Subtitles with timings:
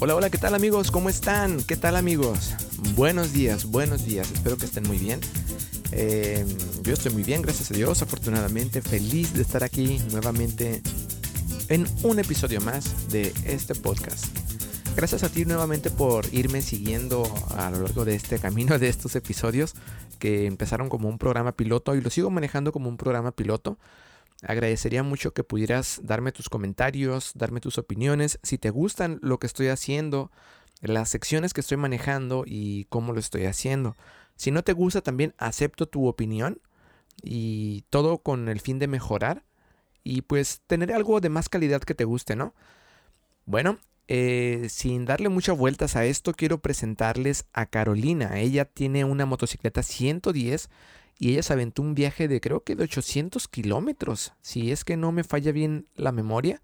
[0.00, 0.90] Hola, hola, ¿qué tal amigos?
[0.90, 1.62] ¿Cómo están?
[1.62, 2.54] ¿Qué tal amigos?
[2.94, 5.20] Buenos días, buenos días, espero que estén muy bien.
[5.92, 6.46] Eh,
[6.82, 10.82] yo estoy muy bien, gracias a Dios, afortunadamente, feliz de estar aquí nuevamente
[11.68, 14.24] en un episodio más de este podcast.
[14.96, 17.24] Gracias a ti nuevamente por irme siguiendo
[17.58, 19.74] a lo largo de este camino de estos episodios
[20.24, 23.76] que empezaron como un programa piloto y lo sigo manejando como un programa piloto.
[24.40, 29.46] Agradecería mucho que pudieras darme tus comentarios, darme tus opiniones, si te gustan lo que
[29.46, 30.32] estoy haciendo,
[30.80, 33.96] las secciones que estoy manejando y cómo lo estoy haciendo.
[34.34, 36.58] Si no te gusta también acepto tu opinión
[37.22, 39.44] y todo con el fin de mejorar
[40.04, 42.54] y pues tener algo de más calidad que te guste, ¿no?
[43.44, 48.38] Bueno, eh, sin darle muchas vueltas a esto, quiero presentarles a Carolina.
[48.38, 50.68] Ella tiene una motocicleta 110
[51.18, 54.96] y ella se aventó un viaje de creo que de 800 kilómetros, si es que
[54.96, 56.60] no me falla bien la memoria,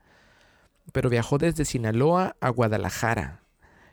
[0.92, 3.42] pero viajó desde Sinaloa a Guadalajara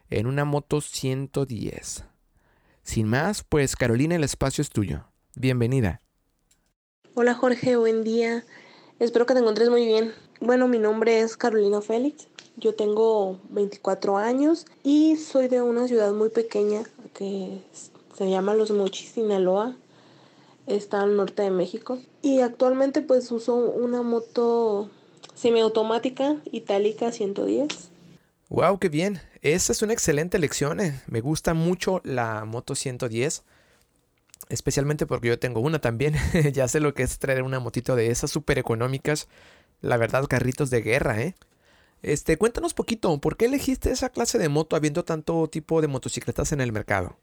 [0.09, 2.05] en una moto 110.
[2.83, 5.05] Sin más, pues Carolina, el espacio es tuyo.
[5.35, 6.01] Bienvenida.
[7.13, 8.45] Hola Jorge, buen día.
[8.99, 10.13] Espero que te encuentres muy bien.
[10.39, 12.27] Bueno, mi nombre es Carolina Félix.
[12.55, 17.61] Yo tengo 24 años y soy de una ciudad muy pequeña que
[18.17, 19.75] se llama Los Mochis, Sinaloa
[20.67, 21.99] está al norte de México.
[22.21, 24.89] Y actualmente pues uso una moto
[25.33, 27.67] semiautomática itálica 110.
[28.49, 29.19] Wow, qué bien.
[29.41, 30.79] Esa es una excelente elección.
[30.79, 31.01] Eh.
[31.07, 33.43] Me gusta mucho la moto 110.
[34.49, 36.15] Especialmente porque yo tengo una también.
[36.53, 39.27] ya sé lo que es traer una motito de esas súper económicas.
[39.81, 41.35] La verdad, carritos de guerra, ¿eh?
[42.03, 46.51] Este, cuéntanos poquito, ¿por qué elegiste esa clase de moto habiendo tanto tipo de motocicletas
[46.51, 47.17] en el mercado?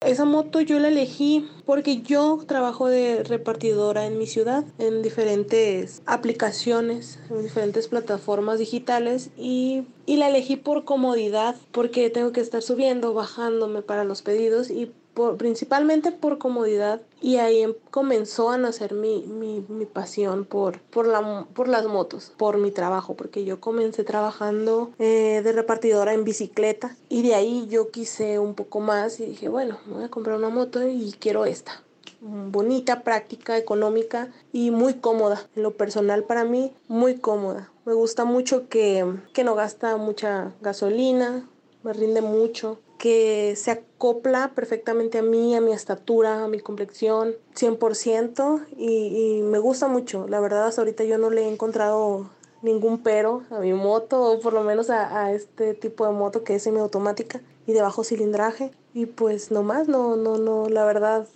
[0.00, 6.02] Esa moto yo la elegí porque yo trabajo de repartidora en mi ciudad, en diferentes
[6.06, 12.62] aplicaciones, en diferentes plataformas digitales y, y la elegí por comodidad, porque tengo que estar
[12.62, 14.92] subiendo, bajándome para los pedidos y
[15.36, 21.06] principalmente por comodidad y ahí em, comenzó a nacer mi, mi, mi pasión por, por,
[21.06, 26.24] la, por las motos, por mi trabajo, porque yo comencé trabajando eh, de repartidora en
[26.24, 30.36] bicicleta y de ahí yo quise un poco más y dije, bueno, voy a comprar
[30.36, 31.82] una moto y quiero esta
[32.20, 35.48] bonita, práctica, económica y muy cómoda.
[35.54, 37.70] En lo personal para mí, muy cómoda.
[37.84, 41.48] Me gusta mucho que, que no gasta mucha gasolina,
[41.82, 47.34] me rinde mucho que se acopla perfectamente a mí, a mi estatura, a mi complexión,
[47.54, 50.26] 100%, y, y me gusta mucho.
[50.28, 52.28] La verdad, hasta ahorita yo no le he encontrado
[52.62, 56.56] ningún pero a mi moto, o por lo menos a, este tipo de moto que
[56.56, 58.72] es semiautomática y de bajo cilindraje.
[58.94, 61.26] Y pues nomás, no, no, no, la verdad,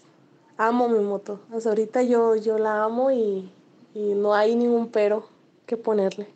[0.57, 1.41] amo mi moto.
[1.53, 3.51] Hasta ahorita yo, yo la amo y,
[3.95, 5.27] y no hay ningún pero
[5.67, 6.29] que ponerle.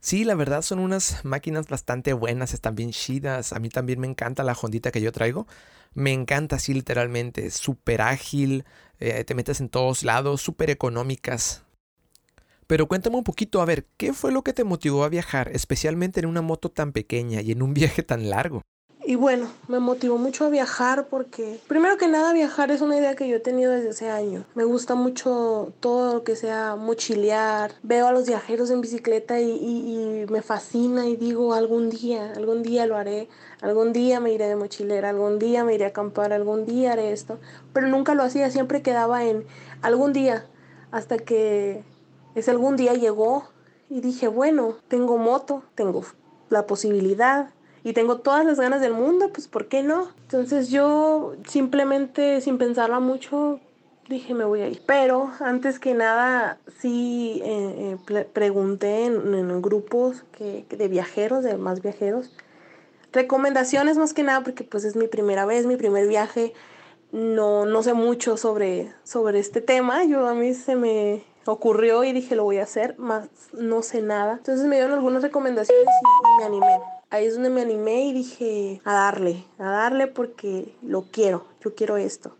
[0.00, 3.52] Sí, la verdad son unas máquinas bastante buenas, están bien chidas.
[3.52, 5.46] A mí también me encanta la Hondita que yo traigo.
[5.94, 8.64] Me encanta así literalmente, súper ágil,
[9.00, 11.64] eh, te metes en todos lados, súper económicas.
[12.66, 16.20] Pero cuéntame un poquito, a ver, ¿qué fue lo que te motivó a viajar, especialmente
[16.20, 18.62] en una moto tan pequeña y en un viaje tan largo?
[19.08, 23.16] Y bueno, me motivó mucho a viajar porque, primero que nada, viajar es una idea
[23.16, 24.44] que yo he tenido desde hace años.
[24.54, 27.72] Me gusta mucho todo lo que sea mochilear.
[27.82, 32.62] Veo a los viajeros en bicicleta y, y, me fascina y digo, algún día, algún
[32.62, 33.30] día lo haré.
[33.62, 37.12] Algún día me iré de mochilera, algún día me iré a acampar, algún día haré
[37.12, 37.38] esto.
[37.72, 39.46] Pero nunca lo hacía, siempre quedaba en
[39.80, 40.44] algún día.
[40.90, 41.82] Hasta que
[42.34, 43.48] ese algún día llegó
[43.88, 46.04] y dije, bueno, tengo moto, tengo
[46.50, 50.08] la posibilidad, y tengo todas las ganas del mundo, pues ¿por qué no?
[50.22, 53.60] Entonces yo simplemente sin pensarla mucho
[54.08, 54.82] dije me voy a ir.
[54.86, 61.82] Pero antes que nada sí eh, eh, pregunté en, grupos que, de viajeros, de más
[61.82, 62.30] viajeros,
[63.12, 66.52] recomendaciones más que nada porque pues es mi primera vez, mi primer viaje.
[67.10, 70.04] No, no sé mucho sobre, sobre este tema.
[70.04, 74.02] Yo a mí se me ocurrió y dije lo voy a hacer, más no sé
[74.02, 74.34] nada.
[74.34, 78.80] Entonces me dieron algunas recomendaciones y me animé ahí es donde me animé y dije
[78.84, 82.36] a darle, a darle porque lo quiero, yo quiero esto.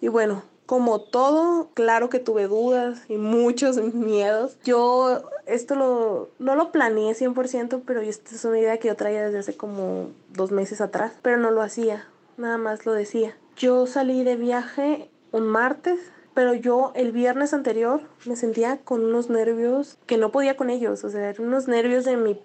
[0.00, 4.56] Y bueno, como todo, claro que tuve dudas y muchos miedos.
[4.64, 9.24] Yo esto lo, no lo planeé 100%, pero esta es una idea que yo traía
[9.24, 13.36] desde hace como dos meses atrás, pero no lo hacía, nada más lo decía.
[13.56, 15.98] Yo salí de viaje un martes
[16.34, 21.04] Pero yo el viernes anterior me sentía con unos nervios que no podía con ellos.
[21.04, 22.36] O sea, unos nervios de mi,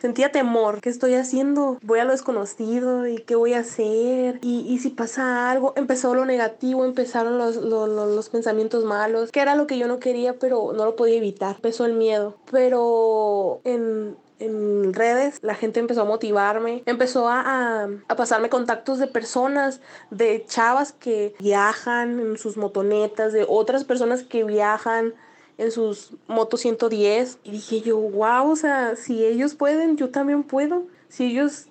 [0.00, 0.80] Sentía temor.
[0.80, 1.78] ¿Qué estoy haciendo?
[1.82, 4.38] Voy a lo desconocido y qué voy a hacer.
[4.42, 9.40] Y, y si pasa algo, empezó lo negativo, empezaron los, los, los, pensamientos malos, que
[9.40, 11.56] era lo que yo no quería, pero no lo podía evitar.
[11.56, 12.36] Empezó el miedo.
[12.50, 19.06] Pero en, en redes, la gente empezó a motivarme, empezó a, a, pasarme contactos de
[19.06, 25.14] personas, de chavas que viajan en sus motonetas, de otras personas que viajan
[25.58, 27.38] en sus motos 110.
[27.44, 30.84] Y dije yo, wow, o sea, si ellos pueden, yo también puedo.
[31.08, 31.66] Si ellos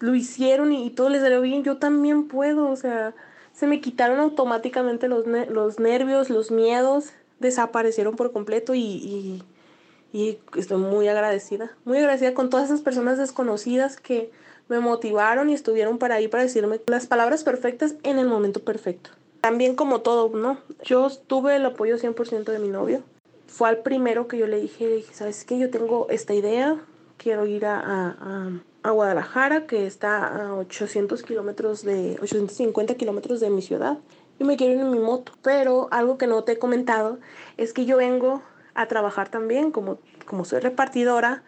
[0.00, 2.70] lo hicieron y, todo les salió bien, yo también puedo.
[2.70, 3.14] O sea,
[3.52, 9.42] se me quitaron automáticamente los, los nervios, los miedos, desaparecieron por completo y
[10.56, 14.30] estoy muy agradecida, muy agradecida con todas esas personas desconocidas que
[14.68, 19.10] me motivaron y estuvieron para ahí para decirme las palabras perfectas en el momento perfecto.
[19.40, 20.58] También como todo, ¿no?
[20.84, 23.02] Yo tuve el apoyo 100% de mi novio.
[23.46, 25.58] Fue al primero que yo le dije, le dije, ¿sabes qué?
[25.58, 26.76] Yo tengo esta idea,
[27.16, 28.50] quiero ir a, a,
[28.82, 33.98] a Guadalajara, que está a 800 kilómetros de, 850 kilómetros de mi ciudad,
[34.38, 35.32] y me quiero ir en mi moto.
[35.42, 37.18] Pero algo que no te he comentado
[37.56, 38.42] es que yo vengo
[38.80, 41.42] a trabajar también, como, como soy repartidora,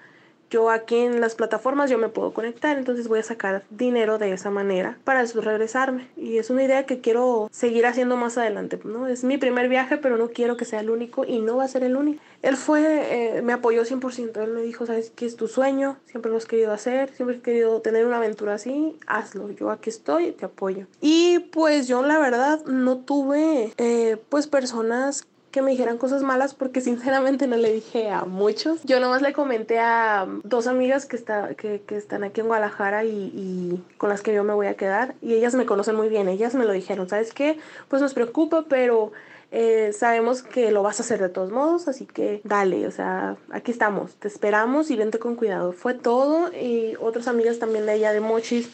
[0.53, 4.33] yo aquí en las plataformas yo me puedo conectar, entonces voy a sacar dinero de
[4.33, 6.09] esa manera para después regresarme.
[6.15, 9.09] Y es una idea que quiero seguir haciendo más adelante, ¿no?
[9.09, 11.69] Es mi primer viaje, pero no quiero que sea el único y no va a
[11.69, 12.23] ser el único.
[12.43, 15.97] Él fue, eh, me apoyó 100%, él me dijo, ¿sabes qué es tu sueño?
[16.05, 19.89] Siempre lo has querido hacer, siempre he querido tener una aventura así, hazlo, yo aquí
[19.89, 20.87] estoy, te apoyo.
[21.01, 26.55] Y pues yo la verdad no tuve eh, pues personas que me dijeran cosas malas
[26.55, 28.83] porque sinceramente no le dije a muchos.
[28.83, 33.05] Yo nomás le comenté a dos amigas que, está, que, que están aquí en Guadalajara
[33.05, 36.09] y, y, con las que yo me voy a quedar y ellas me conocen muy
[36.09, 37.59] bien, ellas me lo dijeron, ¿sabes qué?
[37.89, 39.13] Pues nos preocupa, pero...
[39.55, 43.37] Eh, sabemos que lo vas a hacer de todos modos, así que dale, o sea,
[43.51, 45.75] aquí estamos, te esperamos y vente con cuidado.
[45.75, 48.71] Fue todo y otras amigas también de ella de Mochis,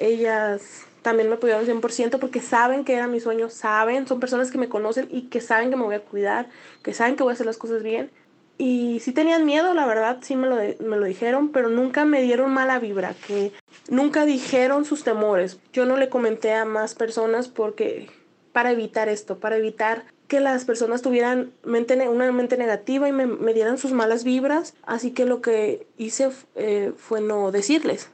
[0.00, 4.58] ellas también me apoyaron 100% porque saben que era mi sueño, saben, son personas que
[4.58, 6.48] me conocen y que saben que me voy a cuidar,
[6.82, 8.10] que saben que voy a hacer las cosas bien.
[8.60, 12.22] Y sí tenían miedo, la verdad, sí me lo, me lo dijeron, pero nunca me
[12.22, 13.52] dieron mala vibra, que
[13.88, 15.60] nunca dijeron sus temores.
[15.72, 18.08] Yo no le comenté a más personas porque
[18.52, 23.26] para evitar esto, para evitar que las personas tuvieran mente, una mente negativa y me,
[23.26, 24.74] me dieran sus malas vibras.
[24.82, 28.10] Así que lo que hice eh, fue no decirles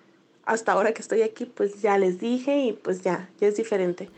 [0.46, 4.10] hasta ahora que estoy aquí, pues ya les dije y pues ya, ya es diferente.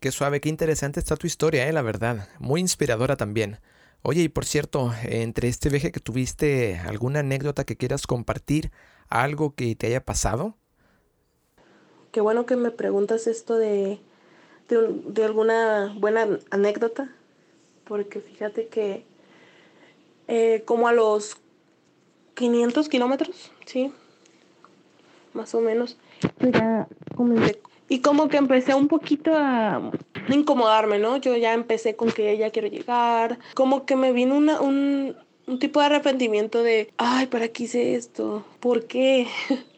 [0.00, 2.28] Qué suave, qué interesante está tu historia, eh, la verdad.
[2.38, 3.58] Muy inspiradora también.
[4.02, 8.70] Oye, y por cierto, entre este viaje que tuviste, ¿alguna anécdota que quieras compartir?
[9.08, 10.56] ¿Algo que te haya pasado?
[12.12, 13.98] Qué bueno que me preguntas esto de,
[14.68, 17.10] de, alguna buena anécdota,
[17.84, 19.04] porque fíjate que
[20.28, 21.38] eh, como a los
[22.34, 23.92] 500 kilómetros, ¿sí?
[25.34, 25.98] Más o menos,
[26.40, 26.88] ya
[27.88, 29.90] Y como que empecé un poquito a
[30.28, 31.16] incomodarme, ¿no?
[31.18, 33.38] Yo ya empecé con que ya quiero llegar.
[33.54, 35.16] Como que me vino una, un,
[35.46, 38.44] un tipo de arrepentimiento de, ay, ¿para qué hice esto?
[38.60, 39.26] ¿Por qué?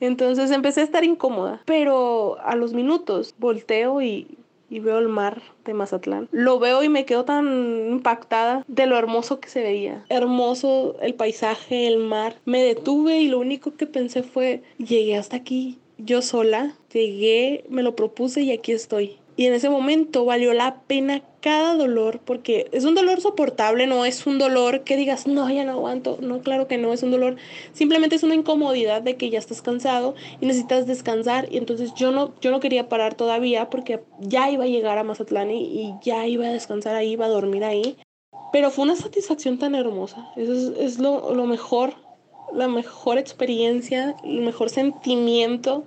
[0.00, 1.62] Entonces empecé a estar incómoda.
[1.64, 4.38] Pero a los minutos volteo y
[4.72, 6.28] y veo el mar de Mazatlán.
[6.32, 10.06] Lo veo y me quedo tan impactada de lo hermoso que se veía.
[10.08, 12.36] Hermoso el paisaje, el mar.
[12.46, 15.78] Me detuve y lo único que pensé fue, llegué hasta aquí.
[15.98, 19.18] Yo sola, llegué, me lo propuse y aquí estoy.
[19.36, 24.04] Y en ese momento valió la pena cada dolor porque es un dolor soportable, no
[24.04, 26.18] es un dolor que digas, no, ya no aguanto.
[26.20, 27.36] No, claro que no, es un dolor.
[27.72, 31.48] Simplemente es una incomodidad de que ya estás cansado y necesitas descansar.
[31.50, 35.04] Y entonces yo no, yo no quería parar todavía porque ya iba a llegar a
[35.04, 37.96] Mazatlán y, ya iba a descansar ahí, iba a dormir ahí.
[38.52, 40.30] Pero fue una satisfacción tan hermosa.
[40.36, 41.94] Eso es, es lo, lo mejor,
[42.52, 45.86] la mejor experiencia, el mejor sentimiento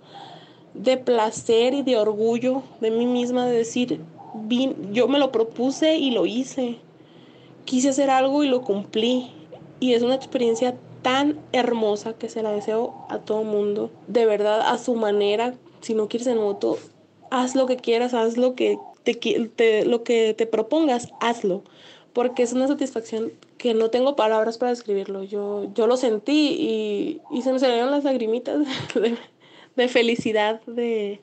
[0.75, 4.01] de placer y de orgullo de mí misma de decir,
[4.91, 6.77] yo me lo propuse y lo hice.
[7.63, 9.31] Quise hacer algo y lo cumplí.
[9.79, 13.91] Y es una experiencia tan hermosa que se la deseo a todo mundo.
[14.07, 15.55] De verdad, a su manera.
[15.81, 16.77] Si no quieres en moto,
[17.29, 21.63] haz lo que quieras, haz lo que te, lo que te propongas, hazlo.
[22.13, 25.23] Porque es una satisfacción que no tengo palabras para describirlo.
[25.23, 28.59] Yo, yo lo sentí y, y se me salieron las lagrimitas
[29.75, 31.21] de felicidad de,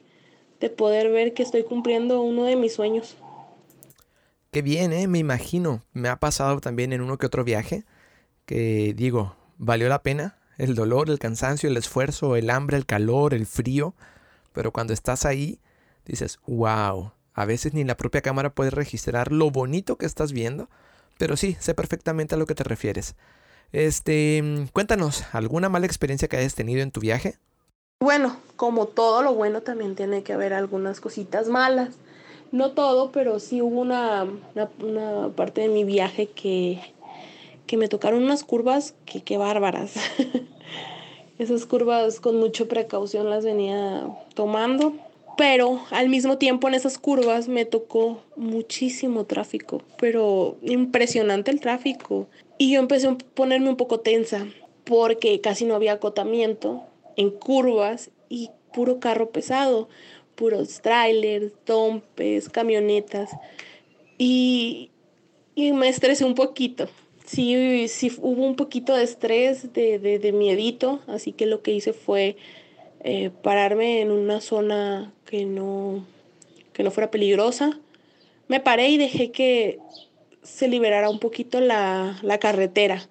[0.60, 3.16] de poder ver que estoy cumpliendo uno de mis sueños.
[4.50, 5.06] Qué bien, ¿eh?
[5.08, 5.82] Me imagino.
[5.92, 7.84] Me ha pasado también en uno que otro viaje
[8.46, 13.34] que digo, valió la pena el dolor, el cansancio, el esfuerzo, el hambre, el calor,
[13.34, 13.94] el frío,
[14.52, 15.60] pero cuando estás ahí
[16.06, 20.68] dices, wow, A veces ni la propia cámara puede registrar lo bonito que estás viendo,
[21.18, 23.16] pero sí, sé perfectamente a lo que te refieres.
[23.72, 27.38] Este, cuéntanos, ¿alguna mala experiencia que hayas tenido en tu viaje?
[28.02, 31.90] Bueno, como todo lo bueno también tiene que haber algunas cositas malas.
[32.50, 34.26] No todo, pero sí hubo una,
[34.80, 36.80] una, parte de mi viaje que,
[37.64, 39.94] que me tocaron unas curvas que, que bárbaras.
[41.38, 44.94] Esas curvas con mucha precaución las venía tomando,
[45.36, 52.26] pero al mismo tiempo en esas curvas me tocó muchísimo tráfico, pero impresionante el tráfico.
[52.58, 54.44] Y yo empecé a ponerme un poco tensa
[54.82, 56.82] porque casi no había acotamiento
[57.16, 59.88] en curvas y puro carro pesado,
[60.34, 63.30] puros trailers, tompes, camionetas.
[64.18, 64.90] Y,
[65.54, 66.88] y me estresé un poquito.
[67.24, 71.92] Sí, sí hubo un poquito de estrés, de, de, miedito, así que lo que hice
[71.92, 72.36] fue
[73.04, 76.04] eh, pararme en una zona que no,
[76.72, 77.78] que no fuera peligrosa.
[78.48, 79.78] Me paré y dejé que
[80.42, 83.08] se liberara un poquito la, la carretera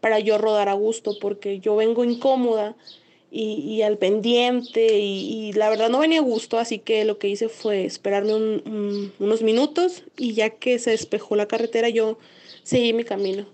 [0.00, 2.76] para yo rodar a gusto, porque yo vengo incómoda
[3.30, 7.48] y, al pendiente y, la verdad no venía a gusto, así que lo que hice
[7.48, 12.18] fue esperarme unos minutos y ya que se despejó la carretera yo
[12.62, 13.46] seguí mi camino.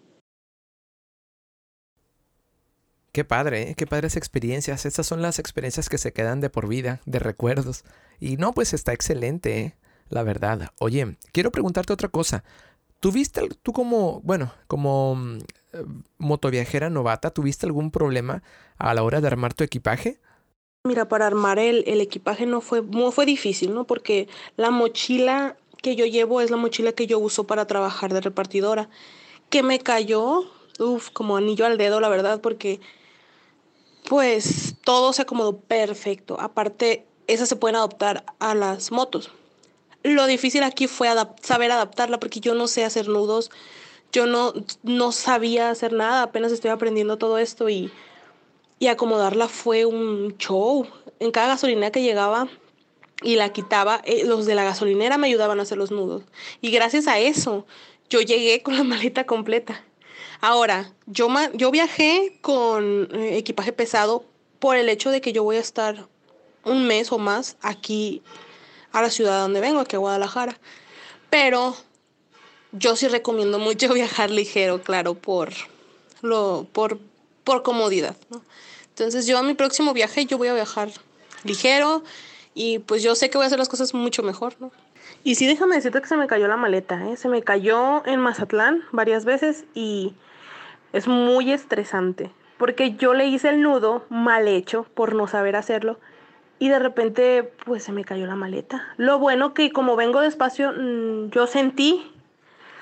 [3.13, 3.75] Qué padre, ¿eh?
[3.75, 4.87] qué padres experiencias.
[4.87, 7.85] Estas son las experiencias que se quedan de por vida, de recuerdos.
[8.21, 9.77] Y no, pues está excelente, ¿eh?
[10.09, 10.71] la verdad.
[10.79, 12.43] Oye, quiero preguntarte otra cosa.
[13.03, 15.39] ¿Tuviste, tú como, bueno, como mm,
[16.19, 18.45] motoviajera novata, tuviste algún problema
[18.79, 20.21] a la hora de armar tu equipaje?
[20.85, 23.89] Mira, para armar el, el equipaje no fue, no fue difícil, ¿no?
[23.89, 28.21] Porque la mochila que yo llevo es la mochila que yo uso para trabajar de
[28.21, 28.89] repartidora,
[29.51, 30.45] que me cayó,
[30.79, 32.79] uff, como anillo al dedo, la verdad, porque
[34.09, 36.41] pues todo se acomodó perfecto.
[36.41, 39.33] Aparte, esas se pueden adaptar a las motos.
[40.03, 41.09] Lo difícil aquí fue
[41.43, 43.51] saber adaptarla porque yo no sé hacer nudos,
[44.13, 47.91] yo no, no sabía hacer nada, apenas estoy aprendiendo todo esto y,
[48.79, 50.87] y acomodarla fue un show.
[51.21, 52.49] En cada gasolina que llegaba
[53.23, 56.25] y la quitaba, eh, los de la gasolinera me ayudaban a hacer los nudos.
[56.61, 57.65] Y gracias a eso,
[58.11, 59.85] yo llegué con la maleta completa.
[60.41, 64.25] Ahora, yo, yo viajé con eh, equipaje pesado
[64.59, 66.09] por el hecho de que yo voy a estar
[66.65, 68.23] un mes o más aquí
[68.93, 70.59] a la ciudad donde vengo, aquí a Guadalajara.
[71.31, 71.77] Pero
[72.73, 75.51] yo sí recomiendo mucho viajar ligero, claro, por,
[76.21, 76.99] lo, por,
[77.45, 78.17] por comodidad.
[78.89, 80.91] Entonces yo a mi próximo viaje yo voy a viajar
[81.45, 82.03] ligero
[82.55, 84.71] y pues yo sé que voy a hacer las cosas mucho mejor, ¿no?
[85.25, 87.17] Y sí, déjame decirte que se me cayó la maleta, ¿eh?
[87.17, 90.15] Se me cayó en Mazatlán varias veces y
[90.93, 92.31] es muy estresante
[92.63, 95.99] porque yo le hice el nudo mal hecho por no saber hacerlo
[96.63, 98.87] y de repente pues se me cayó la maleta.
[98.97, 102.09] Lo bueno que como vengo despacio, mm, yo sentí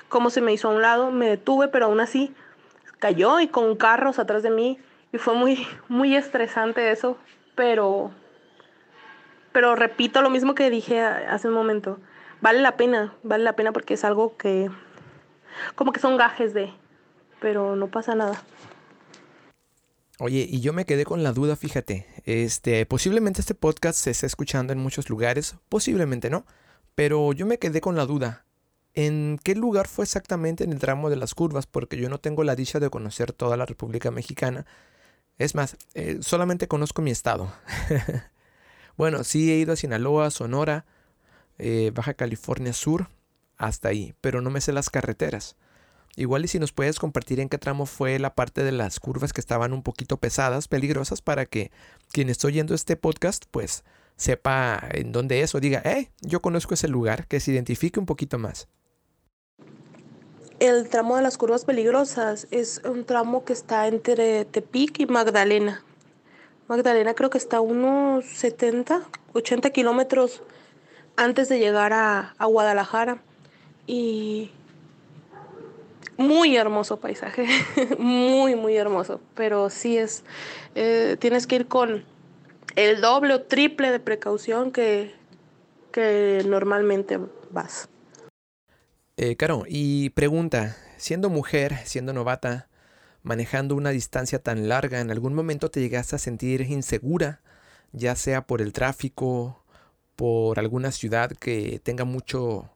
[0.07, 2.31] cómo se me hizo a un lado, me detuve, pero aún así
[2.99, 4.77] cayó y con carros atrás de mí
[5.11, 7.17] y fue muy muy estresante eso,
[7.55, 8.11] pero
[9.51, 11.97] pero repito lo mismo que dije hace un momento.
[12.39, 14.69] Vale la pena, vale la pena porque es algo que
[15.73, 16.71] como que son gajes de,
[17.39, 18.43] pero no pasa nada.
[20.23, 22.05] Oye, y yo me quedé con la duda, fíjate.
[22.25, 26.45] Este, posiblemente este podcast se esté escuchando en muchos lugares, posiblemente no,
[26.93, 28.45] pero yo me quedé con la duda.
[28.93, 31.65] ¿En qué lugar fue exactamente en el tramo de las curvas?
[31.65, 34.67] Porque yo no tengo la dicha de conocer toda la República Mexicana.
[35.39, 37.51] Es más, eh, solamente conozco mi estado.
[38.97, 40.85] bueno, sí he ido a Sinaloa, Sonora,
[41.57, 43.09] eh, Baja California Sur,
[43.57, 45.55] hasta ahí, pero no me sé las carreteras.
[46.15, 49.31] Igual y si nos puedes compartir en qué tramo fue la parte de las curvas
[49.33, 51.71] que estaban un poquito pesadas, peligrosas, para que
[52.11, 53.83] quien esté oyendo este podcast, pues
[54.17, 58.05] sepa en dónde es o diga, eh, yo conozco ese lugar, que se identifique un
[58.05, 58.67] poquito más.
[60.59, 65.83] El tramo de las curvas peligrosas es un tramo que está entre Tepic y Magdalena.
[66.67, 69.01] Magdalena creo que está a unos 70,
[69.33, 70.43] 80 kilómetros
[71.15, 73.23] antes de llegar a, a Guadalajara.
[73.87, 74.51] Y
[76.21, 77.47] muy hermoso paisaje,
[77.97, 80.23] muy, muy hermoso, pero sí es,
[80.75, 82.03] eh, tienes que ir con
[82.75, 85.13] el doble o triple de precaución que,
[85.91, 87.19] que normalmente
[87.51, 87.89] vas.
[89.17, 92.69] Eh, Caro, y pregunta, siendo mujer, siendo novata,
[93.23, 97.41] manejando una distancia tan larga, ¿en algún momento te llegaste a sentir insegura,
[97.91, 99.63] ya sea por el tráfico,
[100.15, 102.69] por alguna ciudad que tenga mucho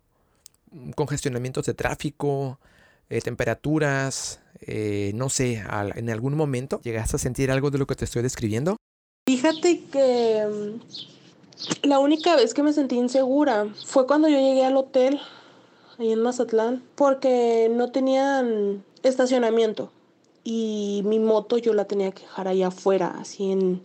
[0.95, 2.59] congestionamientos de tráfico,
[3.09, 5.63] eh, temperaturas, eh, no sé,
[5.95, 8.77] en algún momento llegaste a sentir algo de lo que te estoy describiendo?
[9.27, 14.77] Fíjate que mm, La única vez que me sentí insegura fue cuando yo llegué al
[14.77, 15.19] hotel
[15.97, 19.91] ahí en Mazatlán porque no tenían estacionamiento
[20.43, 23.81] y mi moto yo la tenía que dejar allá afuera, así en,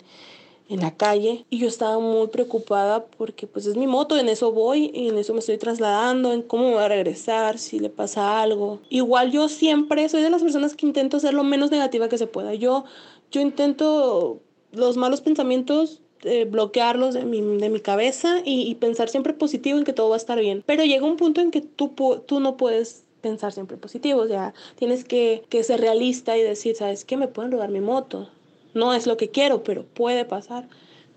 [0.70, 4.52] en la calle y yo estaba muy preocupada porque pues es mi moto, en eso
[4.52, 8.40] voy y en eso me estoy trasladando, en cómo voy a regresar, si le pasa
[8.40, 8.80] algo.
[8.88, 12.28] Igual yo siempre soy de las personas que intento ser lo menos negativa que se
[12.28, 12.54] pueda.
[12.54, 12.84] Yo,
[13.32, 14.40] yo intento
[14.72, 19.78] los malos pensamientos eh, bloquearlos de mi, de mi cabeza y, y, pensar siempre positivo
[19.78, 20.62] en que todo va a estar bien.
[20.66, 21.94] Pero llega un punto en que tú,
[22.26, 26.76] tú no puedes pensar siempre positivo, o sea, tienes que, que ser realista y decir,
[26.76, 27.16] ¿sabes qué?
[27.16, 28.28] Me pueden robar mi moto,
[28.74, 30.68] no es lo que quiero, pero puede pasar.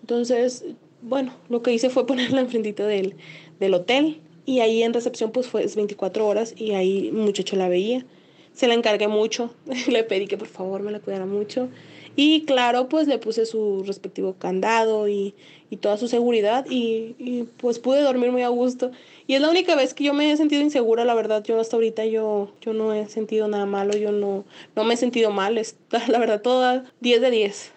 [0.02, 0.66] Entonces,
[1.02, 3.16] bueno, lo que hice fue ponerla enfrentito del,
[3.60, 7.70] del hotel y ahí en recepción pues fue 24 horas y ahí un muchacho la
[7.70, 8.06] veía.
[8.54, 9.54] Se la encargué mucho,
[9.88, 11.70] le pedí que por favor me la cuidara mucho
[12.16, 15.34] y claro, pues le puse su respectivo candado y,
[15.74, 18.92] y toda su seguridad y, y, pues pude dormir muy a gusto.
[19.26, 21.44] Y es la única vez que yo me he sentido insegura, la verdad.
[21.44, 24.98] Yo hasta ahorita yo, yo no he sentido nada malo, yo no, no me he
[24.98, 25.58] sentido mal.
[25.58, 27.72] Está, la verdad, toda 10 de 10.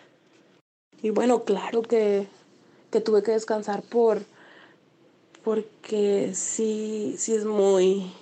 [1.03, 2.27] Y bueno, claro que,
[2.91, 4.21] que tuve que descansar por
[5.43, 8.13] porque sí, sí es muy,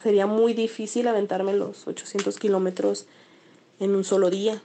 [0.00, 3.06] sería muy difícil aventarme los 800 kilómetros
[3.80, 4.62] en un solo día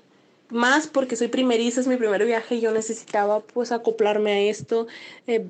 [0.52, 4.88] más porque soy primeriza, es mi primer viaje y yo necesitaba pues acoplarme a esto,
[5.28, 5.46] eh,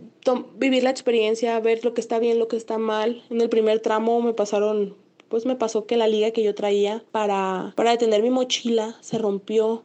[0.55, 3.23] vivir la experiencia, ver lo que está bien, lo que está mal.
[3.29, 4.95] En el primer tramo me pasaron,
[5.29, 9.17] pues me pasó que la liga que yo traía para, para detener mi mochila se
[9.17, 9.83] rompió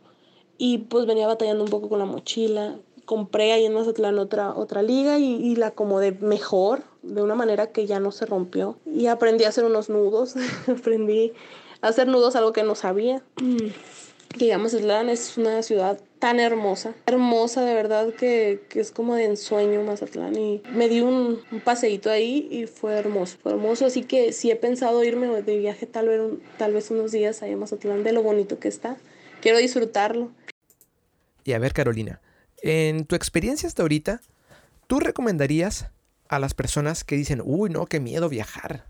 [0.59, 2.77] y pues venía batallando un poco con la mochila.
[3.05, 7.71] Compré ahí en Mazatlán otra, otra liga y, y la acomodé mejor, de una manera
[7.71, 8.79] que ya no se rompió.
[8.85, 10.35] Y aprendí a hacer unos nudos,
[10.67, 11.33] aprendí
[11.81, 13.23] a hacer nudos, algo que no sabía
[14.59, 19.83] Mazatlán es una ciudad tan hermosa, hermosa de verdad que, que, es como de ensueño
[19.83, 24.51] Mazatlán y me di un, un, paseíto ahí y fue hermoso, hermoso, así que si
[24.51, 26.21] he pensado irme de viaje tal vez,
[26.59, 28.97] tal vez unos días allá a Mazatlán de lo bonito que está,
[29.41, 30.31] quiero disfrutarlo.
[31.45, 32.21] Y a ver Carolina,
[32.63, 34.21] en tu experiencia hasta ahorita,
[34.87, 35.91] ¿tú recomendarías
[36.29, 38.87] a las personas que dicen, uy no, qué miedo viajar?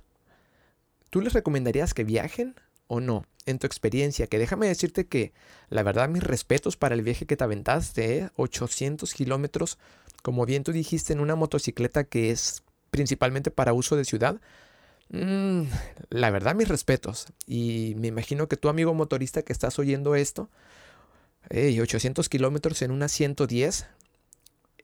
[1.10, 2.56] ¿Tú les recomendarías que viajen
[2.88, 3.24] o no?
[3.46, 5.32] en tu experiencia, que déjame decirte que
[5.70, 9.14] la verdad mis respetos para el viaje que te aventaste, 800 ¿eh?
[9.16, 9.78] kilómetros,
[10.22, 14.40] como bien tú dijiste, en una motocicleta que es principalmente para uso de ciudad.
[15.10, 15.62] Mm,
[16.10, 17.26] la verdad mis respetos.
[17.46, 20.50] Y me imagino que tu amigo motorista que estás oyendo esto,
[21.48, 23.86] 800 kilómetros en una 110,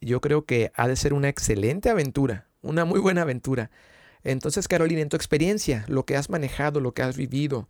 [0.00, 3.72] yo creo que ha de ser una excelente aventura, una muy buena aventura.
[4.22, 7.68] Entonces, Carolina, en tu experiencia, lo que has manejado, lo que has vivido,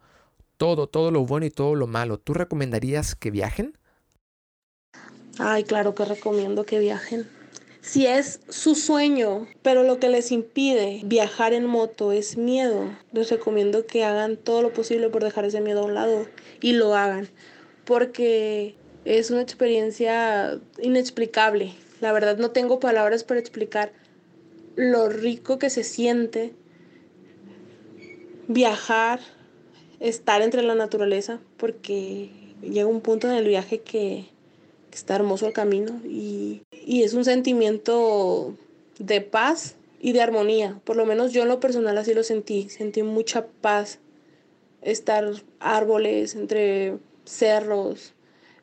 [0.62, 2.18] todo, todo lo bueno y todo lo malo.
[2.18, 3.76] ¿Tú recomendarías que viajen?
[5.40, 7.28] Ay, claro que recomiendo que viajen.
[7.80, 13.28] Si es su sueño, pero lo que les impide viajar en moto es miedo, les
[13.28, 16.28] recomiendo que hagan todo lo posible por dejar ese miedo a un lado
[16.60, 17.28] y lo hagan,
[17.84, 21.74] porque es una experiencia inexplicable.
[22.00, 23.92] La verdad no tengo palabras para explicar
[24.76, 26.54] lo rico que se siente
[28.46, 29.18] viajar
[30.02, 32.28] estar entre la naturaleza porque
[32.60, 34.26] llega un punto en el viaje que,
[34.92, 38.54] está hermoso el camino y, y, es un sentimiento
[38.98, 40.78] de paz y de armonía.
[40.84, 42.68] Por lo menos yo en lo personal así lo sentí.
[42.68, 44.00] Sentí mucha paz.
[44.82, 48.12] Estar árboles entre cerros,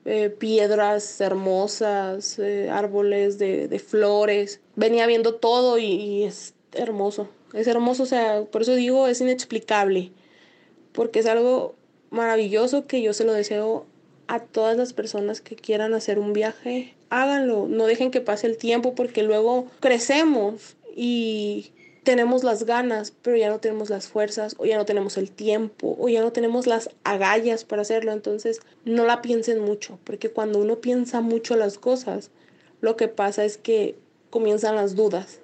[0.05, 4.59] eh, piedras hermosas, eh, árboles de, de, flores.
[4.75, 7.27] Venía viendo todo y, y es hermoso.
[7.53, 10.11] Es hermoso, o sea, por eso digo, es inexplicable
[10.91, 11.75] porque es algo
[12.09, 13.85] maravilloso que yo se lo deseo
[14.27, 16.93] a todas las personas que quieran hacer un viaje.
[17.09, 21.71] Háganlo, no dejen que pase el tiempo porque luego crecemos y
[22.03, 25.95] tenemos las ganas, pero ya no tenemos las fuerzas, o ya no tenemos el tiempo,
[25.99, 28.11] o ya no tenemos las agallas para hacerlo.
[28.13, 32.31] Entonces, no la piensen mucho, porque cuando uno piensa mucho las cosas,
[32.81, 33.95] lo que pasa es que
[34.29, 35.39] comienzan las dudas.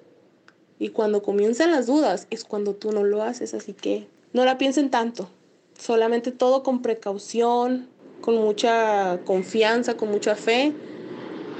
[0.78, 4.58] Y cuando comienzan las dudas es cuando tú no lo haces, así que no la
[4.58, 5.30] piensen tanto.
[5.78, 7.88] Solamente todo con precaución,
[8.20, 10.72] con mucha confianza, con mucha fe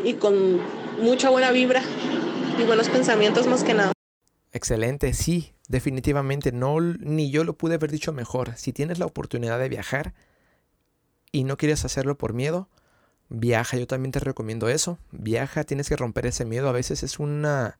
[0.04, 0.60] y con
[1.00, 1.82] mucha buena vibra
[2.58, 3.92] y buenos pensamientos más que nada.
[4.52, 8.56] Excelente, sí, definitivamente no ni yo lo pude haber dicho mejor.
[8.56, 10.14] Si tienes la oportunidad de viajar
[11.30, 12.68] y no quieres hacerlo por miedo,
[13.28, 14.98] viaja, yo también te recomiendo eso.
[15.10, 17.78] Viaja, tienes que romper ese miedo, a veces es una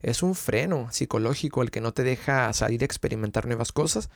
[0.00, 4.10] es un freno psicológico el que no te deja salir a experimentar nuevas cosas,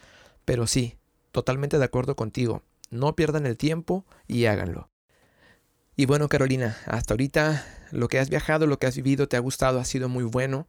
[0.44, 0.96] pero sí,
[1.32, 2.62] totalmente de acuerdo contigo.
[2.90, 4.90] No pierdan el tiempo y háganlo.
[5.96, 9.40] Y bueno, Carolina, hasta ahorita lo que has viajado, lo que has vivido, te ha
[9.40, 10.66] gustado, ha sido muy bueno.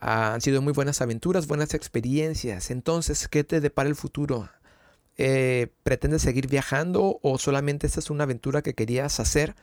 [0.00, 2.70] Han sido muy buenas aventuras, buenas experiencias.
[2.70, 4.48] Entonces, ¿qué te depara el futuro?
[5.18, 9.54] Eh, ¿Pretendes seguir viajando o solamente esta es una aventura que querías hacer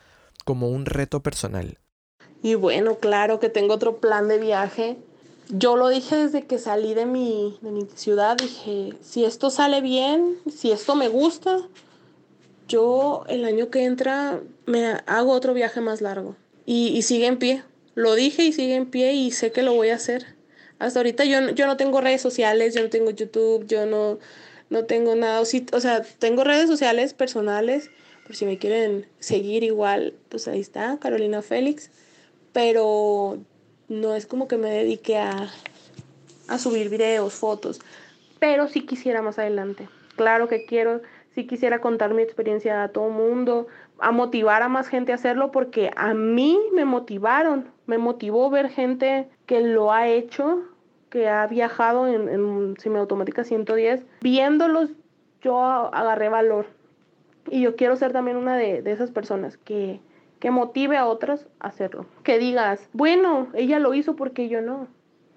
[0.45, 1.79] como un reto personal?
[2.41, 4.97] Y bueno, claro que tengo otro plan de viaje.
[5.49, 9.81] Yo lo dije desde que salí de mi, de mi ciudad, dije, si esto sale
[9.81, 11.67] bien, si esto me gusta,
[12.67, 16.35] yo el año que entra me hago otro viaje más largo.
[16.67, 17.63] Y, sigue en pie.
[17.95, 20.35] Lo dije y sigue en pie y sé que lo voy a hacer.
[20.77, 24.19] Hasta ahorita yo, yo no tengo redes sociales, yo no tengo YouTube, yo no,
[24.69, 25.41] no tengo nada.
[25.41, 27.89] O, sea, tengo redes sociales personales,
[28.27, 31.89] por si me quieren seguir igual, pues ahí está, Carolina Félix.
[32.53, 33.39] Pero
[33.89, 35.49] no es como que me dedique a,
[36.47, 37.81] a subir videos, fotos.
[38.39, 39.89] Pero sí quisiera más adelante.
[40.15, 41.01] Claro que quiero
[41.35, 43.67] si quisiera contar mi experiencia a todo el mundo,
[43.99, 48.69] a motivar a más gente a hacerlo porque a mí me motivaron, me motivó ver
[48.69, 50.63] gente que lo ha hecho,
[51.09, 54.03] que ha viajado en, en semiautomática 110.
[54.21, 54.89] Viéndolos
[55.41, 56.65] yo agarré valor
[57.49, 59.99] y yo quiero ser también una de, de esas personas que,
[60.39, 62.05] que motive a otras a hacerlo.
[62.23, 64.87] Que digas, bueno, ella lo hizo porque yo no.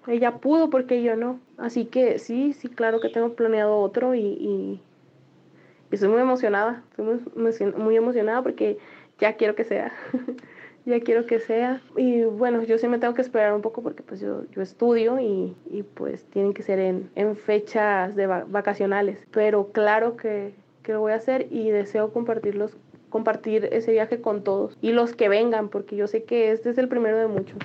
[0.07, 1.39] Ella pudo porque yo no.
[1.57, 4.81] Así que sí, sí, claro que tengo planeado otro y
[5.93, 8.79] y estoy muy emocionada, estoy muy, emocionada porque
[9.19, 9.93] ya quiero que sea.
[10.87, 11.83] ya quiero que sea.
[11.95, 15.19] Y bueno, yo sí me tengo que esperar un poco porque pues yo, yo estudio
[15.19, 19.19] y, y pues tienen que ser en, en fechas de vacacionales.
[19.29, 22.75] Pero claro que, que, lo voy a hacer y deseo compartirlos,
[23.13, 26.79] compartir ese viaje con todos y los que vengan porque yo sé que este es
[26.79, 27.59] el primero de muchos.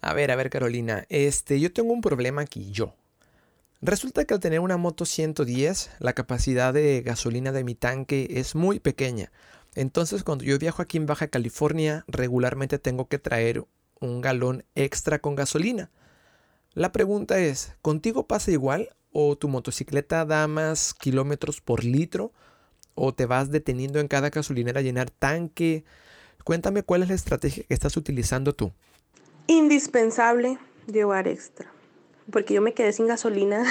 [0.00, 2.94] A ver, a ver Carolina, este, yo tengo un problema aquí, yo.
[3.82, 8.54] Resulta que al tener una moto 110, la capacidad de gasolina de mi tanque es
[8.54, 9.30] muy pequeña.
[9.74, 13.66] Entonces cuando yo viajo aquí en Baja California, regularmente tengo que traer
[14.00, 15.90] un galón extra con gasolina.
[16.72, 18.88] La pregunta es, ¿contigo pasa igual?
[19.12, 22.32] ¿O tu motocicleta da más kilómetros por litro?
[22.98, 25.84] ¿O te vas deteniendo en cada gasolinera a llenar tanque?
[26.44, 28.72] Cuéntame cuál es la estrategia que estás utilizando tú.
[29.46, 31.70] Indispensable llevar extra
[32.30, 33.64] porque yo me quedé sin gasolina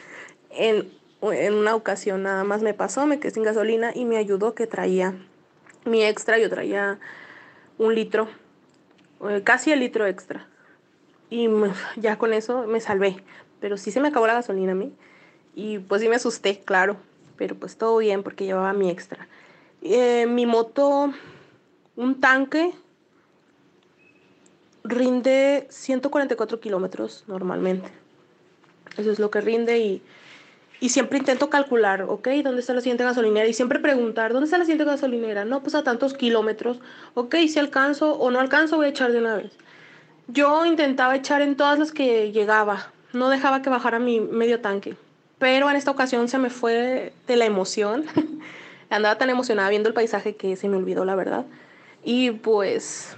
[0.50, 0.88] en,
[1.20, 5.14] una ocasión nada más me pasó, me quedé sin gasolina y me ayudó que traía
[5.86, 6.98] mi extra, yo traía
[7.78, 8.28] un litro,
[9.28, 10.46] eh, casi el litro extra.
[11.30, 11.48] Y
[11.96, 13.24] ya con eso me salvé,
[13.58, 14.94] pero sí se me acabó la gasolina a mí.
[15.54, 16.98] Y pues sí me asusté, claro,
[17.36, 19.28] pero pues todo bien porque llevaba mi extra.
[19.82, 21.12] Eh, mi moto,
[21.96, 22.72] un tanque
[24.84, 27.90] rinde 144 kilómetros normalmente.
[28.96, 30.02] Eso es lo que rinde y,
[30.80, 33.48] y siempre intento calcular, ok, ¿dónde está la siguiente gasolinera?
[33.48, 35.44] Y siempre preguntar, ¿dónde está la siguiente gasolinera?
[35.44, 36.80] No, pues a tantos kilómetros,
[37.14, 39.52] ok, si alcanzo o no alcanzo voy a echar de una vez.
[40.28, 44.96] Yo intentaba echar en todas las que llegaba, no dejaba que bajara mi medio tanque,
[45.38, 48.04] pero en esta ocasión se me fue de la emoción.
[48.90, 51.46] Andaba tan emocionada viendo el paisaje que se me olvidó la verdad.
[52.04, 53.16] Y pues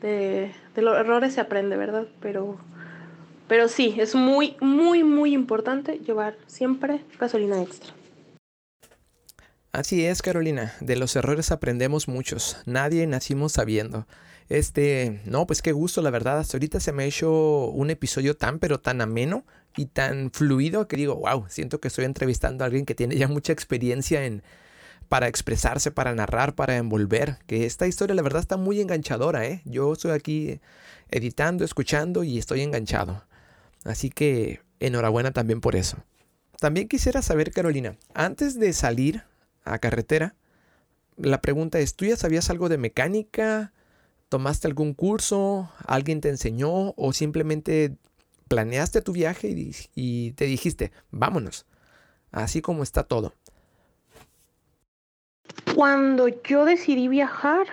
[0.00, 2.06] de, los errores se aprende, ¿verdad?
[2.20, 2.56] Pero,
[3.48, 7.92] pero sí, es muy, muy, muy importante llevar siempre gasolina extra.
[9.74, 10.72] Así es, Carolina.
[10.78, 12.58] De los errores aprendemos muchos.
[12.64, 14.06] Nadie nacimos sabiendo.
[14.48, 16.38] Este, no, pues qué gusto, la verdad.
[16.38, 19.44] Hasta ahorita se me ha hecho un episodio tan, pero tan ameno
[19.76, 23.26] y tan fluido que digo, wow, siento que estoy entrevistando a alguien que tiene ya
[23.26, 24.44] mucha experiencia en,
[25.08, 27.38] para expresarse, para narrar, para envolver.
[27.48, 29.60] Que esta historia la verdad está muy enganchadora, ¿eh?
[29.64, 30.60] Yo estoy aquí
[31.10, 33.24] editando, escuchando y estoy enganchado.
[33.82, 35.96] Así que enhorabuena también por eso.
[36.60, 39.24] También quisiera saber, Carolina, antes de salir
[39.64, 40.34] a carretera,
[41.16, 43.72] la pregunta es, ¿tú ya sabías algo de mecánica?
[44.28, 45.70] ¿Tomaste algún curso?
[45.86, 46.92] ¿Alguien te enseñó?
[46.96, 47.96] ¿O simplemente
[48.48, 49.54] planeaste tu viaje
[49.94, 51.66] y, te dijiste, vámonos?
[52.32, 53.32] Así como está todo.
[55.74, 57.66] Cuando yo decidí viajar,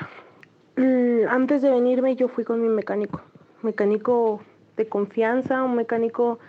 [1.30, 3.21] antes de venirme yo fui con mi mecánico,
[3.63, 4.43] mecánico
[4.77, 6.39] de confianza, un mecánico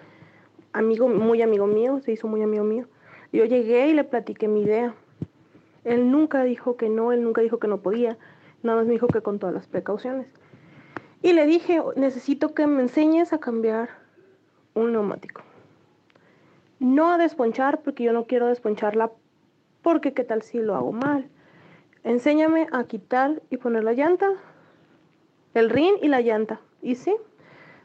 [0.72, 2.86] amigo, muy amigo mío, se hizo muy amigo mío.
[3.32, 4.94] Yo llegué y le platiqué mi idea.
[5.84, 8.18] Él nunca dijo que no, él nunca dijo que no podía,
[8.62, 10.26] nada más me dijo que con todas las precauciones.
[11.22, 13.90] Y le dije, necesito que me enseñes a cambiar
[14.74, 15.42] un neumático.
[16.78, 19.12] No a desponchar, porque yo no quiero desponcharla,
[19.82, 21.28] porque qué tal si lo hago mal.
[22.02, 24.28] Enséñame a quitar y poner la llanta,
[25.54, 26.60] el rin y la llanta.
[26.80, 27.14] Y sí,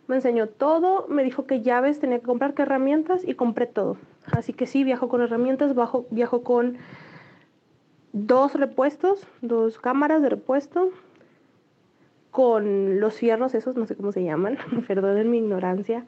[0.07, 3.97] me enseñó todo, me dijo qué llaves tenía que comprar, qué herramientas y compré todo.
[4.31, 5.75] Así que sí, viajo con herramientas,
[6.09, 6.77] viajo con
[8.25, 10.91] dos repuestos, dos cámaras de repuesto
[12.31, 16.05] con los fierros esos, no sé cómo se llaman, perdonen mi ignorancia,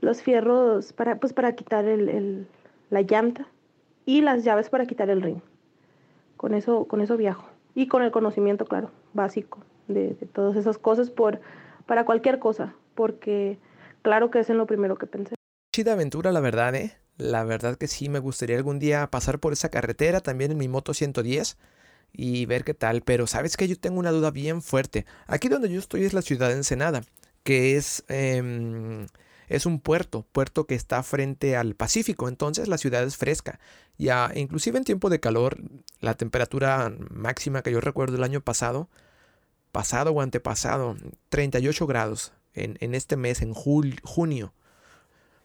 [0.00, 2.46] los fierros para, pues para quitar el,
[2.90, 3.46] la llanta
[4.04, 5.40] y las llaves para quitar el ring.
[6.36, 7.48] Con eso, con eso viajo.
[7.74, 9.58] Y con el conocimiento, claro, básico
[9.88, 11.40] de, de todas esas cosas por,
[11.86, 13.58] para cualquier cosa, porque
[14.02, 15.34] claro que es en lo primero que pensé.
[15.74, 16.96] Chida aventura, la verdad, ¿eh?
[17.18, 20.68] La verdad que sí, me gustaría algún día pasar por esa carretera también en mi
[20.68, 21.56] moto 110
[22.12, 23.02] y ver qué tal.
[23.02, 25.06] Pero sabes que yo tengo una duda bien fuerte.
[25.26, 27.02] Aquí donde yo estoy es la ciudad de Ensenada,
[27.42, 29.06] que es, em,
[29.48, 32.28] es un puerto, puerto que está frente al Pacífico.
[32.28, 33.60] Entonces la ciudad es fresca.
[33.98, 35.58] Ya, inclusive en tiempo de calor,
[36.00, 38.90] la temperatura máxima que yo recuerdo el año pasado,
[39.72, 40.96] pasado o antepasado,
[41.30, 44.52] 38 grados en, en este mes, en junio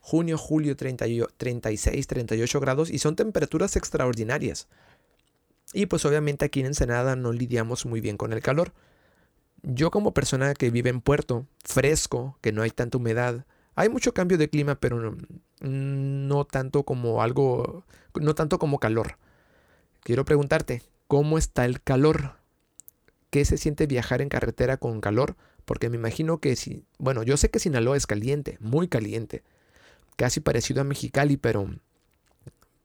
[0.02, 4.68] junio, julio 36, 38 grados y son temperaturas extraordinarias.
[5.74, 8.74] Y pues obviamente aquí en Ensenada no lidiamos muy bien con el calor.
[9.64, 14.14] Yo como persona que vive en puerto, fresco, que no hay tanta humedad, hay mucho
[14.14, 15.16] cambio de clima, pero no,
[15.62, 17.86] no tanto como algo,
[18.20, 19.18] no tanto como calor.
[20.02, 22.34] Quiero preguntarte, ¿cómo está el calor?
[23.30, 25.38] ¿Qué se siente viajar en carretera con calor?
[25.64, 29.44] Porque me imagino que si, bueno, yo sé que Sinaloa es caliente, muy caliente
[30.16, 31.70] casi parecido a Mexicali, pero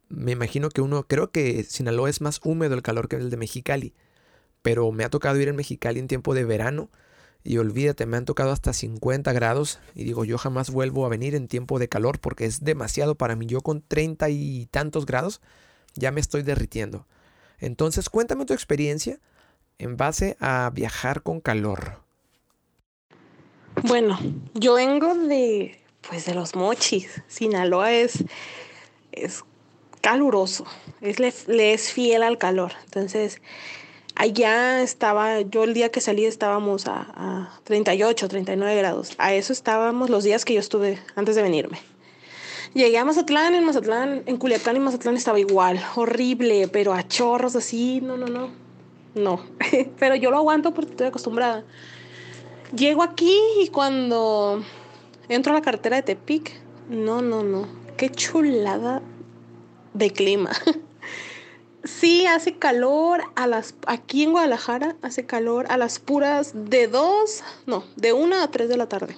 [0.08, 3.36] me imagino que uno, creo que Sinaloa es más húmedo el calor que el de
[3.36, 3.94] Mexicali,
[4.62, 6.90] pero me ha tocado ir en Mexicali en tiempo de verano
[7.46, 11.36] y olvídate, me han tocado hasta 50 grados y digo, yo jamás vuelvo a venir
[11.36, 13.46] en tiempo de calor porque es demasiado para mí.
[13.46, 15.40] Yo con 30 y tantos grados
[15.94, 17.06] ya me estoy derritiendo.
[17.60, 19.20] Entonces, cuéntame tu experiencia
[19.78, 22.00] en base a viajar con calor.
[23.84, 24.18] Bueno,
[24.54, 27.22] yo vengo de pues de los mochis.
[27.28, 28.24] Sinaloa es,
[29.12, 29.44] es
[30.00, 30.66] caluroso,
[31.00, 32.72] es, le, es fiel al calor.
[32.84, 33.40] Entonces,
[34.14, 39.14] allá estaba, yo el día que salí estábamos a, a 38, 39 grados.
[39.18, 41.78] A eso estábamos los días que yo estuve antes de venirme.
[42.74, 47.56] Llegué a Mazatlán, en Mazatlán, en Culiacán y Mazatlán estaba igual, horrible, pero a chorros
[47.56, 48.50] así, no, no, no,
[49.14, 49.40] no.
[49.98, 51.64] pero yo lo aguanto porque estoy acostumbrada.
[52.74, 54.62] Llego aquí y cuando
[55.28, 56.52] Entro a la carretera de Tepic.
[56.88, 57.66] No, no, no.
[57.96, 59.02] Qué chulada
[59.92, 60.52] de clima.
[61.84, 63.74] sí, hace calor a las.
[63.86, 67.42] Aquí en Guadalajara hace calor a las puras de dos.
[67.66, 69.16] No, de una a tres de la tarde.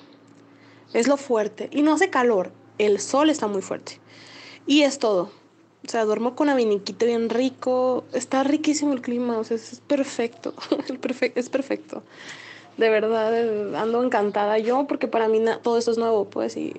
[0.94, 1.68] Es lo fuerte.
[1.73, 2.53] Y no hace calor.
[2.79, 4.01] El sol está muy fuerte.
[4.66, 5.31] Y es todo.
[5.87, 8.05] O sea, duermo con abiniquito bien rico.
[8.14, 9.37] Está riquísimo el clima.
[9.38, 10.55] O sea, es perfecto.
[11.35, 12.03] es perfecto
[12.78, 16.74] de verdad eh, ando encantada yo porque para mí todo esto es nuevo, pues, y,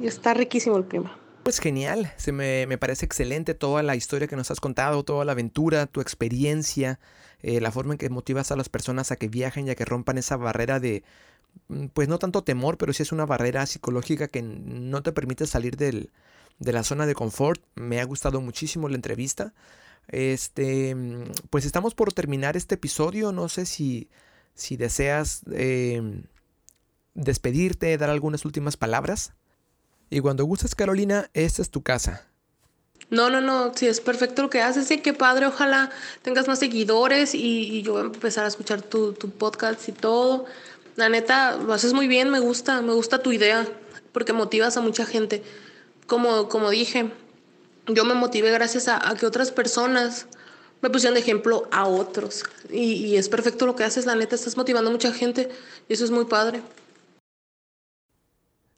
[0.00, 1.18] está riquísimo el clima.
[1.42, 5.32] Pues genial, se me, parece excelente toda la historia que nos has contado, toda la
[5.32, 7.00] aventura, tu experiencia,
[7.42, 9.84] eh, la forma en que motivas a las personas a que viajen y a que
[9.84, 11.04] rompan esa barrera de,
[11.68, 15.46] mm, pues no tanto temor, pero sí es una barrera psicológica que no te permite
[15.46, 16.10] salir del,
[16.58, 17.62] de la zona de confort.
[17.74, 19.52] Me ha gustado muchísimo la entrevista.
[20.08, 24.08] Este, mm, pues estamos por terminar este episodio, no sé si
[24.54, 26.24] si deseas em,
[27.14, 29.32] despedirte, dar algunas últimas palabras.
[30.10, 32.26] Y cuando gustes, Carolina, esta es tu casa.
[33.10, 35.90] No, no, no, sí, es perfecto lo que haces, sí, qué padre, ojalá
[36.22, 40.46] tengas más seguidores y, yo voy a empezar a escuchar tu, podcast y todo.
[40.96, 43.68] La neta, lo haces muy bien, me gusta, me gusta tu idea,
[44.12, 45.42] porque motivas a mucha gente.
[46.06, 47.10] Como, como dije,
[47.88, 50.26] yo me motivé gracias a que otras personas
[50.84, 52.44] me pusieron ejemplo a otros.
[52.70, 55.48] Y, es perfecto lo que haces, la neta, estás motivando a mucha gente
[55.88, 56.60] y eso es muy padre.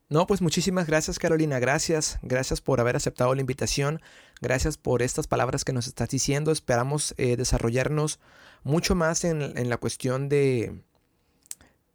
[0.09, 4.01] No, pues muchísimas gracias Carolina, gracias, gracias por haber aceptado la invitación,
[4.41, 8.21] gracias por estas palabras que nos estás diciendo, esperamos eh, desarrollarnos
[8.63, 10.81] mucho más en, la cuestión de,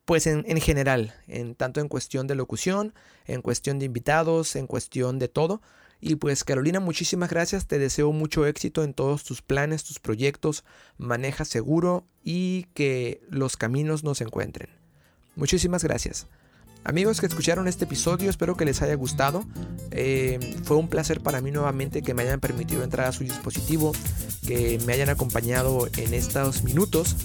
[0.03, 2.93] pues en, en, general, en tanto en cuestión de locución,
[3.27, 5.61] en cuestión de invitados, en cuestión de todo.
[6.01, 10.63] Y pues Carolina, muchísimas gracias, te deseo mucho éxito en todos tus planes, tus proyectos,
[10.97, 14.69] maneja seguro y que los caminos nos encuentren.
[15.35, 16.27] Muchísimas gracias.
[16.83, 19.45] Amigos que escucharon este episodio, espero que les haya gustado.
[19.91, 23.91] Eh, fue un placer para mí nuevamente que me hayan permitido entrar a su dispositivo,
[24.47, 27.15] que me hayan acompañado en estos minutos,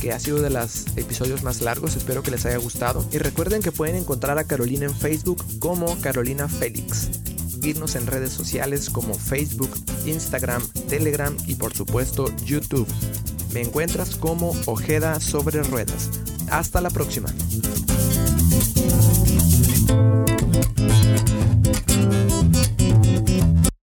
[0.00, 1.94] que ha sido de los episodios más largos.
[1.94, 3.06] Espero que les haya gustado.
[3.12, 7.10] Y recuerden que pueden encontrar a Carolina en Facebook como Carolina Félix
[7.62, 9.70] seguirnos en redes sociales como Facebook,
[10.04, 12.88] Instagram, Telegram y por supuesto YouTube.
[13.54, 16.10] Me encuentras como Ojeda sobre Ruedas.
[16.50, 17.32] Hasta la próxima.